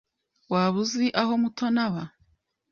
Waba 0.51 0.77
uzi 0.83 1.05
aho 1.21 1.33
Mutoni 1.41 1.79
aba? 1.87 2.03